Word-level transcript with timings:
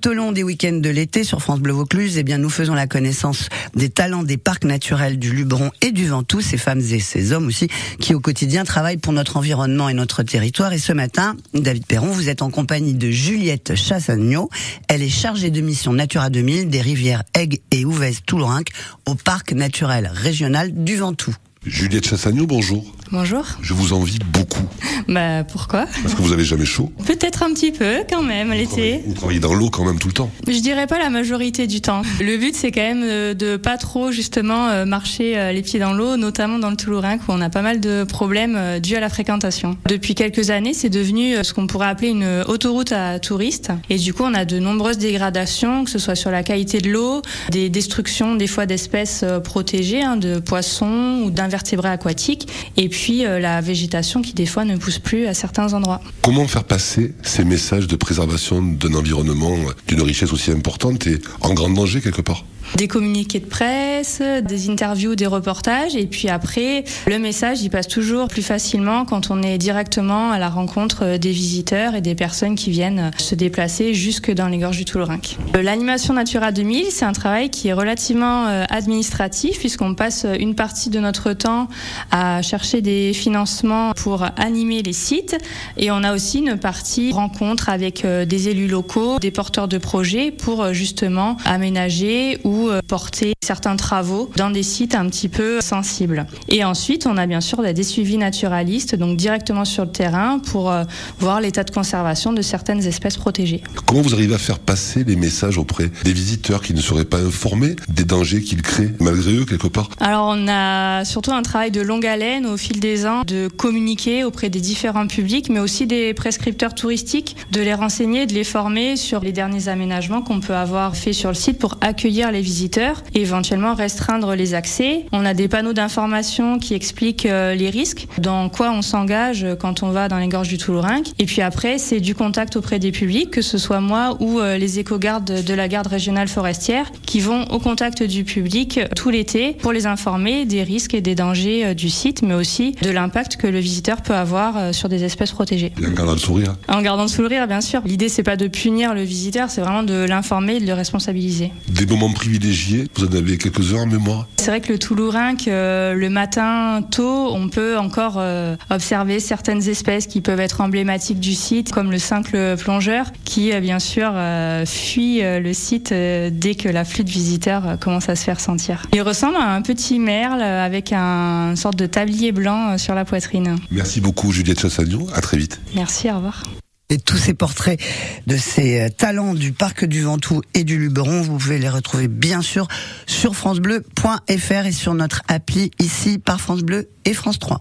Tout 0.00 0.10
au 0.10 0.14
long 0.14 0.30
des 0.30 0.44
week-ends 0.44 0.78
de 0.78 0.90
l'été 0.90 1.24
sur 1.24 1.42
France 1.42 1.58
Bleu 1.58 1.72
Vaucluse, 1.72 2.18
eh 2.18 2.22
bien, 2.22 2.38
nous 2.38 2.50
faisons 2.50 2.74
la 2.74 2.86
connaissance 2.86 3.48
des 3.74 3.88
talents 3.88 4.22
des 4.22 4.36
parcs 4.36 4.64
naturels 4.64 5.18
du 5.18 5.32
Luberon 5.32 5.72
et 5.82 5.90
du 5.90 6.06
Ventoux, 6.06 6.40
ces 6.40 6.56
femmes 6.56 6.78
et 6.78 7.00
ces 7.00 7.32
hommes 7.32 7.48
aussi, 7.48 7.66
qui 7.98 8.14
au 8.14 8.20
quotidien 8.20 8.62
travaillent 8.62 8.98
pour 8.98 9.12
notre 9.12 9.38
environnement 9.38 9.88
et 9.88 9.94
notre 9.94 10.22
territoire. 10.22 10.72
Et 10.72 10.78
ce 10.78 10.92
matin, 10.92 11.36
David 11.52 11.84
Perron, 11.84 12.12
vous 12.12 12.28
êtes 12.28 12.42
en 12.42 12.50
compagnie 12.50 12.94
de 12.94 13.10
Juliette 13.10 13.74
Chassagno. 13.74 14.50
Elle 14.86 15.02
est 15.02 15.08
chargée 15.08 15.50
de 15.50 15.60
mission 15.60 15.92
Natura 15.92 16.30
2000 16.30 16.68
des 16.68 16.80
rivières 16.80 17.24
Aigues 17.34 17.60
et 17.72 17.84
Ouvèze-Toulourinque 17.84 18.70
au 19.04 19.16
parc 19.16 19.52
naturel 19.52 20.08
régional 20.14 20.84
du 20.84 20.94
Ventoux. 20.94 21.34
Juliette 21.66 22.06
Chassagno, 22.06 22.46
bonjour. 22.46 22.84
Bonjour. 23.10 23.44
Je 23.62 23.72
vous 23.72 23.94
envie 23.94 24.18
beaucoup. 24.18 24.62
Bah 25.08 25.42
pourquoi? 25.42 25.86
Parce 26.02 26.14
que 26.14 26.20
vous 26.20 26.34
avez 26.34 26.44
jamais 26.44 26.66
chaud. 26.66 26.92
Peut-être 27.06 27.42
un 27.42 27.54
petit 27.54 27.72
peu 27.72 28.04
quand 28.10 28.22
même 28.22 28.52
l'été. 28.52 29.02
Vous 29.06 29.14
travaillez 29.14 29.40
dans 29.40 29.54
l'eau 29.54 29.70
quand 29.70 29.84
même 29.84 29.98
tout 29.98 30.08
le 30.08 30.12
temps. 30.12 30.30
Je 30.46 30.58
dirais 30.58 30.86
pas 30.86 30.98
la 30.98 31.08
majorité 31.08 31.66
du 31.66 31.80
temps. 31.80 32.02
Le 32.20 32.36
but 32.36 32.54
c'est 32.54 32.70
quand 32.70 32.82
même 32.82 33.02
euh, 33.02 33.32
de 33.32 33.56
pas 33.56 33.78
trop 33.78 34.12
justement 34.12 34.68
euh, 34.68 34.84
marcher 34.84 35.38
euh, 35.38 35.52
les 35.52 35.62
pieds 35.62 35.80
dans 35.80 35.94
l'eau, 35.94 36.18
notamment 36.18 36.58
dans 36.58 36.68
le 36.68 36.76
Toulourin 36.76 37.16
où 37.16 37.20
on 37.28 37.40
a 37.40 37.48
pas 37.48 37.62
mal 37.62 37.80
de 37.80 38.04
problèmes 38.04 38.78
dus 38.80 38.96
à 38.96 39.00
la 39.00 39.08
fréquentation. 39.08 39.78
Depuis 39.88 40.14
quelques 40.14 40.50
années, 40.50 40.74
c'est 40.74 40.90
devenu 40.90 41.42
ce 41.42 41.54
qu'on 41.54 41.66
pourrait 41.66 41.88
appeler 41.88 42.08
une 42.08 42.44
autoroute 42.46 42.92
à 42.92 43.18
touristes 43.18 43.72
et 43.88 43.96
du 43.96 44.12
coup 44.12 44.24
on 44.24 44.34
a 44.34 44.44
de 44.44 44.58
nombreuses 44.58 44.98
dégradations, 44.98 45.84
que 45.84 45.90
ce 45.90 45.98
soit 45.98 46.14
sur 46.14 46.30
la 46.30 46.42
qualité 46.42 46.80
de 46.80 46.90
l'eau, 46.90 47.22
des 47.50 47.70
destructions 47.70 48.34
des 48.34 48.46
fois 48.46 48.66
d'espèces 48.66 49.24
protégées, 49.44 50.02
hein, 50.02 50.16
de 50.16 50.40
poissons 50.40 51.22
ou 51.24 51.30
d'invertébrés 51.30 51.88
aquatiques, 51.88 52.48
et 52.76 52.88
puis 52.88 52.97
la 53.40 53.60
végétation 53.60 54.22
qui 54.22 54.34
des 54.34 54.46
fois 54.46 54.64
ne 54.64 54.76
pousse 54.76 54.98
plus 54.98 55.26
à 55.26 55.34
certains 55.34 55.72
endroits. 55.72 56.00
Comment 56.22 56.46
faire 56.46 56.64
passer 56.64 57.14
ces 57.22 57.44
messages 57.44 57.86
de 57.86 57.96
préservation 57.96 58.62
d'un 58.62 58.94
environnement 58.94 59.56
d'une 59.86 60.02
richesse 60.02 60.32
aussi 60.32 60.50
importante 60.50 61.06
et 61.06 61.20
en 61.40 61.54
grand 61.54 61.70
danger 61.70 62.00
quelque 62.00 62.22
part? 62.22 62.44
Des 62.76 62.88
communiqués 62.88 63.40
de 63.40 63.46
presse, 63.46 64.22
des 64.42 64.70
interviews, 64.70 65.14
des 65.14 65.26
reportages, 65.26 65.96
et 65.96 66.06
puis 66.06 66.28
après, 66.28 66.84
le 67.06 67.18
message, 67.18 67.62
il 67.62 67.70
passe 67.70 67.88
toujours 67.88 68.28
plus 68.28 68.42
facilement 68.42 69.04
quand 69.04 69.30
on 69.30 69.42
est 69.42 69.58
directement 69.58 70.30
à 70.30 70.38
la 70.38 70.48
rencontre 70.48 71.16
des 71.16 71.32
visiteurs 71.32 71.94
et 71.94 72.00
des 72.00 72.14
personnes 72.14 72.54
qui 72.54 72.70
viennent 72.70 73.10
se 73.18 73.34
déplacer 73.34 73.94
jusque 73.94 74.32
dans 74.32 74.48
les 74.48 74.58
gorges 74.58 74.78
du 74.78 74.84
Toulourinque. 74.84 75.36
L'animation 75.54 76.14
Natura 76.14 76.52
2000, 76.52 76.86
c'est 76.90 77.04
un 77.04 77.12
travail 77.12 77.50
qui 77.50 77.68
est 77.68 77.72
relativement 77.72 78.46
euh, 78.46 78.64
administratif, 78.68 79.58
puisqu'on 79.58 79.94
passe 79.94 80.26
une 80.38 80.54
partie 80.54 80.90
de 80.90 81.00
notre 81.00 81.32
temps 81.32 81.68
à 82.10 82.42
chercher 82.42 82.80
des 82.80 83.12
financements 83.12 83.92
pour 83.94 84.26
animer 84.36 84.82
les 84.82 84.92
sites, 84.92 85.36
et 85.76 85.90
on 85.90 86.02
a 86.02 86.14
aussi 86.14 86.38
une 86.38 86.58
partie 86.58 87.12
rencontre 87.12 87.68
avec 87.68 88.04
euh, 88.04 88.24
des 88.24 88.48
élus 88.48 88.68
locaux, 88.68 89.18
des 89.18 89.30
porteurs 89.30 89.68
de 89.68 89.78
projets 89.78 90.30
pour 90.30 90.62
euh, 90.62 90.72
justement 90.72 91.36
aménager 91.44 92.38
ou 92.44 92.57
euh, 92.66 92.80
porter 92.86 93.34
certains 93.44 93.76
travaux 93.76 94.30
dans 94.36 94.50
des 94.50 94.62
sites 94.62 94.94
un 94.94 95.06
petit 95.08 95.28
peu 95.28 95.60
sensibles. 95.60 96.26
Et 96.48 96.64
ensuite, 96.64 97.06
on 97.06 97.16
a 97.16 97.26
bien 97.26 97.40
sûr 97.40 97.62
des 97.62 97.82
suivis 97.82 98.18
naturalistes, 98.18 98.94
donc 98.94 99.16
directement 99.16 99.64
sur 99.64 99.84
le 99.84 99.92
terrain 99.92 100.38
pour 100.38 100.70
euh, 100.70 100.84
voir 101.20 101.40
l'état 101.40 101.64
de 101.64 101.70
conservation 101.70 102.32
de 102.32 102.42
certaines 102.42 102.84
espèces 102.84 103.16
protégées. 103.16 103.62
Comment 103.86 104.02
vous 104.02 104.14
arrivez 104.14 104.34
à 104.34 104.38
faire 104.38 104.58
passer 104.58 105.04
les 105.04 105.16
messages 105.16 105.58
auprès 105.58 105.90
des 106.04 106.12
visiteurs 106.12 106.62
qui 106.62 106.74
ne 106.74 106.80
seraient 106.80 107.04
pas 107.04 107.20
informés 107.20 107.76
des 107.88 108.04
dangers 108.04 108.42
qu'ils 108.42 108.62
créent 108.62 108.92
malgré 109.00 109.32
eux 109.34 109.44
quelque 109.44 109.68
part? 109.68 109.90
Alors 110.00 110.34
on 110.36 110.48
a 110.48 111.04
surtout 111.04 111.32
un 111.32 111.42
travail 111.42 111.70
de 111.70 111.80
longue 111.80 112.06
haleine 112.06 112.46
au 112.46 112.56
fil 112.56 112.80
des 112.80 113.06
ans 113.06 113.22
de 113.26 113.48
communiquer 113.48 114.24
auprès 114.24 114.50
des 114.50 114.60
différents 114.60 115.06
publics, 115.06 115.48
mais 115.48 115.60
aussi 115.60 115.86
des 115.86 116.14
prescripteurs 116.14 116.74
touristiques, 116.74 117.36
de 117.52 117.60
les 117.60 117.74
renseigner, 117.74 118.26
de 118.26 118.34
les 118.34 118.44
former 118.44 118.96
sur 118.96 119.20
les 119.20 119.32
derniers 119.32 119.68
aménagements 119.68 120.22
qu'on 120.22 120.40
peut 120.40 120.56
avoir 120.56 120.96
fait 120.96 121.12
sur 121.12 121.28
le 121.28 121.34
site 121.34 121.58
pour 121.58 121.76
accueillir 121.80 122.32
les 122.32 122.42
visiteurs 122.48 123.02
et 123.14 123.20
éventuellement 123.20 123.74
restreindre 123.74 124.34
les 124.34 124.54
accès. 124.54 125.04
On 125.12 125.26
a 125.26 125.34
des 125.34 125.48
panneaux 125.48 125.74
d'information 125.74 126.58
qui 126.58 126.72
expliquent 126.72 127.26
euh, 127.26 127.54
les 127.54 127.68
risques, 127.68 128.06
dans 128.16 128.48
quoi 128.48 128.70
on 128.70 128.80
s'engage 128.80 129.46
quand 129.60 129.82
on 129.82 129.90
va 129.90 130.08
dans 130.08 130.16
les 130.16 130.28
gorges 130.28 130.48
du 130.48 130.56
Toulourinque. 130.56 131.08
Et 131.18 131.26
puis 131.26 131.42
après, 131.42 131.76
c'est 131.76 132.00
du 132.00 132.14
contact 132.14 132.56
auprès 132.56 132.78
des 132.78 132.90
publics, 132.90 133.30
que 133.30 133.42
ce 133.42 133.58
soit 133.58 133.80
moi 133.80 134.16
ou 134.20 134.40
euh, 134.40 134.56
les 134.56 134.78
éco-gardes 134.78 135.44
de 135.44 135.54
la 135.54 135.68
garde 135.68 135.88
régionale 135.88 136.28
forestière, 136.28 136.90
qui 137.04 137.20
vont 137.20 137.44
au 137.50 137.58
contact 137.58 138.02
du 138.02 138.24
public 138.24 138.80
tout 138.96 139.10
l'été 139.10 139.52
pour 139.52 139.72
les 139.72 139.86
informer 139.86 140.46
des 140.46 140.62
risques 140.62 140.94
et 140.94 141.02
des 141.02 141.14
dangers 141.14 141.66
euh, 141.66 141.74
du 141.74 141.90
site, 141.90 142.22
mais 142.22 142.34
aussi 142.34 142.72
de 142.80 142.90
l'impact 142.90 143.36
que 143.36 143.46
le 143.46 143.58
visiteur 143.58 144.00
peut 144.00 144.14
avoir 144.14 144.74
sur 144.74 144.88
des 144.88 145.04
espèces 145.04 145.32
protégées. 145.32 145.72
en 145.86 145.92
gardant 145.92 146.12
le 146.12 146.18
sourire. 146.18 146.56
En 146.68 146.80
gardant 146.80 147.02
le 147.02 147.08
sourire, 147.08 147.46
bien 147.46 147.60
sûr. 147.60 147.82
L'idée, 147.84 148.08
c'est 148.08 148.22
pas 148.22 148.36
de 148.36 148.48
punir 148.48 148.94
le 148.94 149.02
visiteur, 149.02 149.50
c'est 149.50 149.60
vraiment 149.60 149.82
de 149.82 150.04
l'informer 150.04 150.56
et 150.56 150.60
de 150.60 150.66
le 150.66 150.72
responsabiliser. 150.72 151.52
Des 151.68 151.86
moments 151.86 152.12
privilégiés 152.28 152.88
vous 152.94 153.06
en 153.06 153.12
avez 153.12 153.38
quelques-uns 153.38 153.82
en 153.82 153.86
mémoire 153.86 154.26
C'est 154.36 154.50
vrai 154.50 154.60
que 154.60 154.70
le 154.70 154.78
Toulourin, 154.78 155.34
que 155.34 155.94
le 155.94 156.10
matin 156.10 156.82
tôt, 156.90 157.30
on 157.32 157.48
peut 157.48 157.78
encore 157.78 158.16
euh, 158.18 158.54
observer 158.68 159.18
certaines 159.18 159.66
espèces 159.66 160.06
qui 160.06 160.20
peuvent 160.20 160.40
être 160.40 160.60
emblématiques 160.60 161.20
du 161.20 161.34
site, 161.34 161.72
comme 161.72 161.90
le 161.90 161.98
simple 161.98 162.56
plongeur, 162.58 163.06
qui 163.24 163.52
euh, 163.52 163.60
bien 163.60 163.78
sûr 163.78 164.10
euh, 164.12 164.66
fuit 164.66 165.22
le 165.22 165.52
site 165.54 165.92
dès 165.92 166.54
que 166.54 166.68
la 166.68 166.84
flûte 166.84 167.08
visiteur 167.08 167.78
commence 167.80 168.10
à 168.10 168.16
se 168.16 168.24
faire 168.24 168.40
sentir. 168.40 168.82
Il 168.92 169.00
ressemble 169.00 169.36
à 169.36 169.54
un 169.54 169.62
petit 169.62 169.98
merle 169.98 170.42
avec 170.42 170.92
un, 170.92 171.50
une 171.50 171.56
sorte 171.56 171.76
de 171.76 171.86
tablier 171.86 172.32
blanc 172.32 172.76
sur 172.76 172.94
la 172.94 173.06
poitrine. 173.06 173.56
Merci 173.70 174.02
beaucoup 174.02 174.32
Juliette 174.32 174.60
Chassagnon, 174.60 175.06
à 175.14 175.22
très 175.22 175.38
vite. 175.38 175.60
Merci, 175.74 176.10
au 176.10 176.16
revoir. 176.16 176.42
Et 176.90 176.98
tous 176.98 177.18
ces 177.18 177.34
portraits 177.34 177.78
de 178.26 178.36
ces 178.36 178.80
euh, 178.80 178.88
talents 178.88 179.34
du 179.34 179.52
parc 179.52 179.84
du 179.84 180.02
Ventoux 180.02 180.40
et 180.54 180.64
du 180.64 180.78
Luberon, 180.78 181.20
vous 181.20 181.36
pouvez 181.36 181.58
les 181.58 181.68
retrouver 181.68 182.08
bien 182.08 182.40
sûr 182.40 182.66
sur 183.06 183.36
francebleu.fr 183.36 184.66
et 184.66 184.72
sur 184.72 184.94
notre 184.94 185.22
appli 185.28 185.70
ici 185.78 186.18
par 186.18 186.40
France 186.40 186.62
Bleu 186.62 186.88
et 187.04 187.12
France 187.12 187.38
3. 187.38 187.60